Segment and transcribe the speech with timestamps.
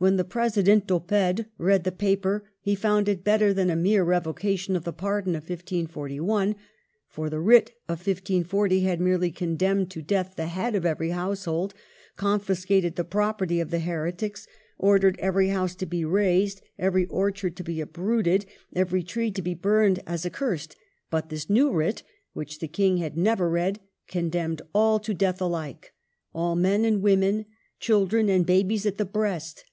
[0.00, 4.56] When the President, D'Oppede, read the paper, he found it better than a mere revoca
[4.56, 6.54] tion of the pardon of 1541;
[7.08, 11.74] for the writ of 1540 had merely condemned to death the head of every household,
[12.14, 14.46] confiscated the property of the heretics,
[14.78, 18.46] ordered every house to be razed, every orchard to be uprooted,
[18.76, 20.76] every tree to be burned as accursed;
[21.10, 22.04] but this new writ,
[22.34, 25.92] which the King had never read, condemned all to death alike,—
[26.36, 27.46] all men and women,
[27.80, 29.64] children and babies at the breast.